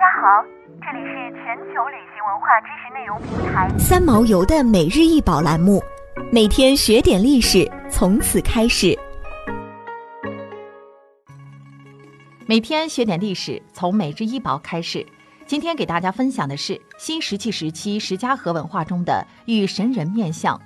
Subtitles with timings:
[0.00, 0.42] 家好，
[0.80, 5.78] 这里是全球旅行文化知识内容平台三毛游的每日一宝栏目，
[6.32, 8.98] 每天学点历史，从此开始。
[12.46, 15.06] 每天学点历史，从每日一宝开始。
[15.44, 20.58] 今天给大家分享的是新石器时期石家河文化中的玉神人面像。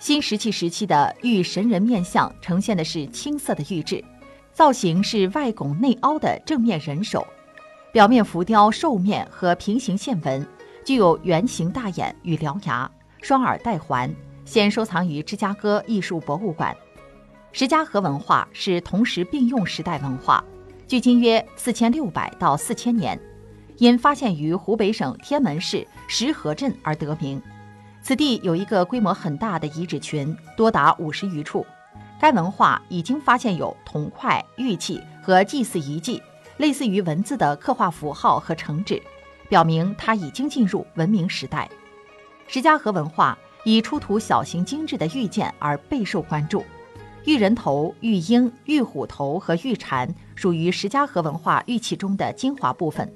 [0.00, 4.04] 新石器时期的玉神人面像呈现的是青色的玉质，
[4.52, 7.24] 造型是外拱内凹的正面人手。
[7.96, 10.46] 表面浮雕兽面和平行线纹，
[10.84, 12.90] 具有圆形大眼与獠牙，
[13.22, 16.76] 双耳带环，现收藏于芝加哥艺术博物馆。
[17.52, 20.44] 石家河文化是同时并用时代文化，
[20.86, 23.18] 距今约四千六百到四千年，
[23.78, 27.40] 因发现于湖北省天门市石河镇而得名。
[28.02, 31.64] 此地有一个规模很大的遗址群，多达五十余处。
[32.20, 36.22] 该文化已经发现有铜块、玉器和祭祀遗迹。
[36.56, 39.02] 类似于文字的刻画符号和成纸，
[39.48, 41.68] 表明它已经进入文明时代。
[42.48, 46.64] 石家河文化以出土小型精致的玉件而备受关注。
[47.24, 53.12] 玉人头、玉鹰、玉虎头和玉蝉属于石家河文化玉器中的精华部分。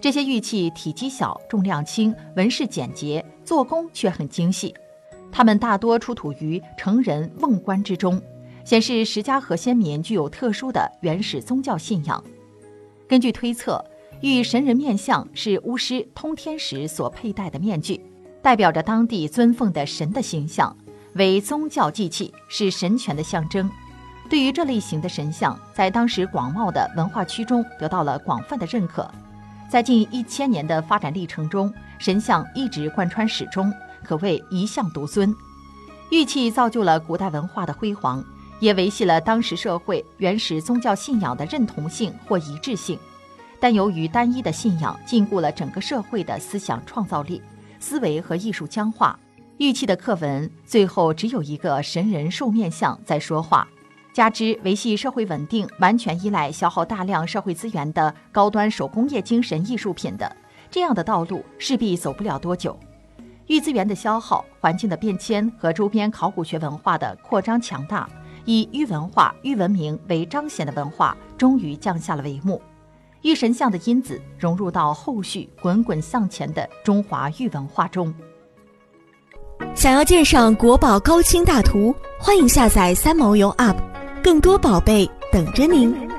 [0.00, 4.74] 这些玉器体积小、重量轻、纹饰简洁，做工却很精细。
[5.30, 8.20] 它们大多出土于成人瓮棺之中，
[8.64, 12.22] 显示石家河先民具有特殊的原始宗教信仰。
[13.06, 13.84] 根据推测，
[14.22, 18.00] 玉神人面像是巫师通天时所佩戴的面具，
[18.40, 20.74] 代表着当地尊奉的神的形象，
[21.14, 23.70] 为宗教祭器，是神权的象征。
[24.30, 29.08] 对于这类型的神像，在当时广袤的文化区中得到了广泛的认可。
[29.70, 33.70] 在近一千年的发展历程中，神像一直贯穿始终，
[34.02, 35.34] 可谓一向独尊。
[36.10, 38.24] 玉器造就了古代文化的辉煌。
[38.60, 42.98] 也维系了当时社会原始宗教信仰的认同性或一致性，
[43.60, 47.42] 但由于单一的信仰禁锢了整个社会的思想创造力，
[47.78, 49.18] 思维和艺术僵化，
[49.58, 53.66] 玉器的刻文最后只有一个神人兽面像在说话。
[54.12, 60.36] 加之维系社会稳定完全依赖消耗大量社会资源的高端手工业精神艺术品的
[60.70, 62.78] 这样的道路，势必走不了多久。
[63.48, 68.08] 玉资源的消耗、环境的变迁和周边考古学文化的扩张强大。
[68.44, 72.60] 以玉文化、玉文明为彰显的文化，终于降下了帷幕。
[73.22, 78.12] 玉神像的因子融入到后续滚滚向前的中华玉文化中。
[79.74, 83.76] 想要鉴赏国宝高清大图，欢迎下载三毛游 App，
[84.22, 86.13] 更多宝贝等着您。